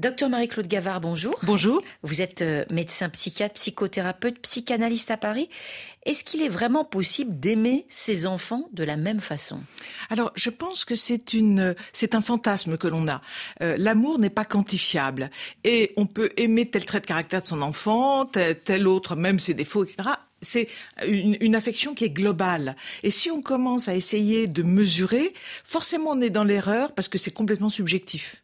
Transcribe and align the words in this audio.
Docteur 0.00 0.30
Marie-Claude 0.30 0.66
Gavard, 0.66 1.02
bonjour. 1.02 1.38
Bonjour. 1.42 1.82
Vous 2.02 2.22
êtes 2.22 2.40
euh, 2.40 2.64
médecin 2.70 3.10
psychiatre, 3.10 3.52
psychothérapeute, 3.56 4.38
psychanalyste 4.38 5.10
à 5.10 5.18
Paris. 5.18 5.50
Est-ce 6.06 6.24
qu'il 6.24 6.40
est 6.40 6.48
vraiment 6.48 6.86
possible 6.86 7.38
d'aimer 7.38 7.84
ses 7.90 8.24
enfants 8.24 8.70
de 8.72 8.82
la 8.82 8.96
même 8.96 9.20
façon? 9.20 9.60
Alors, 10.08 10.32
je 10.36 10.48
pense 10.48 10.86
que 10.86 10.94
c'est 10.94 11.34
une, 11.34 11.74
c'est 11.92 12.14
un 12.14 12.22
fantasme 12.22 12.78
que 12.78 12.88
l'on 12.88 13.08
a. 13.08 13.20
Euh, 13.62 13.74
l'amour 13.76 14.18
n'est 14.18 14.30
pas 14.30 14.46
quantifiable 14.46 15.28
et 15.64 15.92
on 15.98 16.06
peut 16.06 16.30
aimer 16.38 16.64
tel 16.64 16.86
trait 16.86 17.00
de 17.00 17.06
caractère 17.06 17.42
de 17.42 17.46
son 17.46 17.60
enfant, 17.60 18.24
tel, 18.24 18.58
tel 18.58 18.88
autre, 18.88 19.16
même 19.16 19.38
ses 19.38 19.52
défauts, 19.52 19.84
etc 19.84 20.08
c'est 20.42 20.68
une, 21.06 21.36
une, 21.42 21.54
affection 21.54 21.92
qui 21.92 22.06
est 22.06 22.08
globale. 22.08 22.74
Et 23.02 23.10
si 23.10 23.30
on 23.30 23.42
commence 23.42 23.88
à 23.88 23.94
essayer 23.94 24.46
de 24.46 24.62
mesurer, 24.62 25.34
forcément 25.64 26.12
on 26.12 26.22
est 26.22 26.30
dans 26.30 26.44
l'erreur 26.44 26.92
parce 26.92 27.10
que 27.10 27.18
c'est 27.18 27.30
complètement 27.30 27.68
subjectif. 27.68 28.42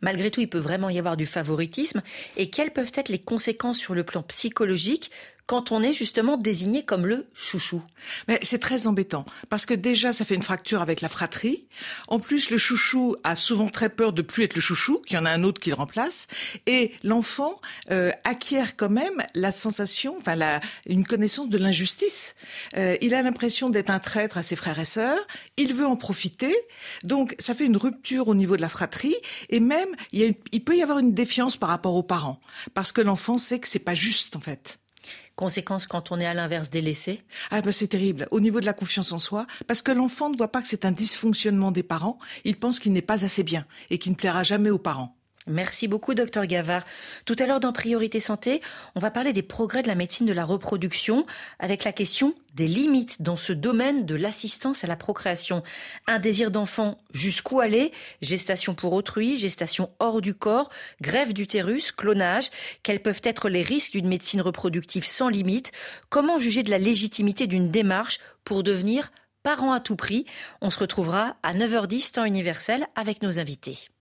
Malgré 0.00 0.30
tout, 0.30 0.40
il 0.40 0.48
peut 0.48 0.58
vraiment 0.58 0.90
y 0.90 0.98
avoir 0.98 1.16
du 1.16 1.26
favoritisme. 1.26 2.02
Et 2.36 2.50
quelles 2.50 2.72
peuvent 2.72 2.92
être 2.94 3.08
les 3.08 3.18
conséquences 3.18 3.78
sur 3.78 3.94
le 3.94 4.04
plan 4.04 4.22
psychologique 4.22 5.10
quand 5.46 5.72
on 5.72 5.82
est 5.82 5.92
justement 5.92 6.36
désigné 6.36 6.84
comme 6.84 7.06
le 7.06 7.26
chouchou 7.34 7.82
Mais 8.28 8.38
c'est 8.42 8.58
très 8.58 8.86
embêtant 8.86 9.24
parce 9.48 9.66
que 9.66 9.74
déjà 9.74 10.12
ça 10.12 10.24
fait 10.24 10.34
une 10.34 10.42
fracture 10.42 10.80
avec 10.82 11.00
la 11.00 11.08
fratrie. 11.08 11.68
En 12.08 12.18
plus, 12.18 12.50
le 12.50 12.58
chouchou 12.58 13.16
a 13.24 13.36
souvent 13.36 13.68
très 13.68 13.88
peur 13.88 14.12
de 14.12 14.22
plus 14.22 14.44
être 14.44 14.54
le 14.54 14.60
chouchou, 14.60 15.00
qu'il 15.06 15.16
y 15.16 15.20
en 15.20 15.24
a 15.24 15.30
un 15.30 15.44
autre 15.44 15.60
qui 15.60 15.70
le 15.70 15.76
remplace, 15.76 16.26
et 16.66 16.92
l'enfant 17.02 17.60
euh, 17.90 18.10
acquiert 18.24 18.76
quand 18.76 18.90
même 18.90 19.22
la 19.34 19.52
sensation, 19.52 20.16
enfin 20.18 20.34
la, 20.34 20.60
une 20.86 21.04
connaissance 21.04 21.48
de 21.48 21.58
l'injustice. 21.58 22.34
Euh, 22.76 22.96
il 23.00 23.14
a 23.14 23.22
l'impression 23.22 23.70
d'être 23.70 23.90
un 23.90 23.98
traître 23.98 24.38
à 24.38 24.42
ses 24.42 24.56
frères 24.56 24.78
et 24.78 24.84
sœurs. 24.84 25.26
Il 25.56 25.74
veut 25.74 25.86
en 25.86 25.96
profiter, 25.96 26.54
donc 27.02 27.34
ça 27.38 27.54
fait 27.54 27.66
une 27.66 27.76
rupture 27.76 28.28
au 28.28 28.34
niveau 28.34 28.56
de 28.56 28.62
la 28.62 28.68
fratrie, 28.68 29.16
et 29.50 29.60
même 29.60 29.88
il, 30.12 30.20
y 30.20 30.24
a, 30.24 30.32
il 30.52 30.64
peut 30.64 30.76
y 30.76 30.82
avoir 30.82 30.98
une 30.98 31.12
défiance 31.12 31.56
par 31.56 31.68
rapport 31.68 31.94
aux 31.94 32.02
parents 32.02 32.40
parce 32.74 32.92
que 32.92 33.00
l'enfant 33.00 33.38
sait 33.38 33.58
que 33.58 33.68
c'est 33.68 33.78
pas 33.78 33.94
juste 33.94 34.36
en 34.36 34.40
fait. 34.40 34.78
Conséquence 35.36 35.86
quand 35.86 36.12
on 36.12 36.20
est 36.20 36.26
à 36.26 36.34
l'inverse 36.34 36.70
délaissé 36.70 37.24
Ah 37.50 37.60
ben 37.60 37.72
c'est 37.72 37.88
terrible, 37.88 38.28
au 38.30 38.40
niveau 38.40 38.60
de 38.60 38.66
la 38.66 38.72
confiance 38.72 39.10
en 39.10 39.18
soi, 39.18 39.46
parce 39.66 39.82
que 39.82 39.90
l'enfant 39.90 40.30
ne 40.30 40.36
voit 40.36 40.52
pas 40.52 40.62
que 40.62 40.68
c'est 40.68 40.84
un 40.84 40.92
dysfonctionnement 40.92 41.72
des 41.72 41.82
parents, 41.82 42.18
il 42.44 42.56
pense 42.56 42.78
qu'il 42.78 42.92
n'est 42.92 43.02
pas 43.02 43.24
assez 43.24 43.42
bien 43.42 43.66
et 43.90 43.98
qu'il 43.98 44.12
ne 44.12 44.16
plaira 44.16 44.44
jamais 44.44 44.70
aux 44.70 44.78
parents. 44.78 45.16
Merci 45.46 45.88
beaucoup, 45.88 46.14
docteur 46.14 46.46
Gavard. 46.46 46.84
Tout 47.26 47.36
à 47.38 47.44
l'heure, 47.44 47.60
dans 47.60 47.74
Priorité 47.74 48.18
Santé, 48.18 48.62
on 48.94 49.00
va 49.00 49.10
parler 49.10 49.34
des 49.34 49.42
progrès 49.42 49.82
de 49.82 49.88
la 49.88 49.94
médecine 49.94 50.24
de 50.24 50.32
la 50.32 50.44
reproduction 50.44 51.26
avec 51.58 51.84
la 51.84 51.92
question 51.92 52.34
des 52.54 52.66
limites 52.66 53.20
dans 53.20 53.36
ce 53.36 53.52
domaine 53.52 54.06
de 54.06 54.14
l'assistance 54.14 54.84
à 54.84 54.86
la 54.86 54.96
procréation. 54.96 55.62
Un 56.06 56.18
désir 56.18 56.50
d'enfant, 56.50 56.96
jusqu'où 57.12 57.60
aller? 57.60 57.92
Gestation 58.22 58.74
pour 58.74 58.94
autrui, 58.94 59.36
gestation 59.36 59.90
hors 59.98 60.22
du 60.22 60.34
corps, 60.34 60.70
grève 61.02 61.34
d'utérus, 61.34 61.92
clonage. 61.92 62.48
Quels 62.82 63.02
peuvent 63.02 63.20
être 63.22 63.50
les 63.50 63.62
risques 63.62 63.92
d'une 63.92 64.08
médecine 64.08 64.40
reproductive 64.40 65.04
sans 65.04 65.28
limite 65.28 65.72
Comment 66.08 66.38
juger 66.38 66.62
de 66.62 66.70
la 66.70 66.78
légitimité 66.78 67.46
d'une 67.46 67.70
démarche 67.70 68.18
pour 68.44 68.62
devenir 68.62 69.12
parent 69.42 69.74
à 69.74 69.80
tout 69.80 69.96
prix? 69.96 70.24
On 70.62 70.70
se 70.70 70.78
retrouvera 70.78 71.36
à 71.42 71.52
9h10 71.52 72.12
temps 72.12 72.24
universel 72.24 72.86
avec 72.94 73.20
nos 73.20 73.38
invités. 73.38 73.90